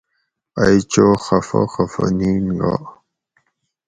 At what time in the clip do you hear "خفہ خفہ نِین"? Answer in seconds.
1.23-2.45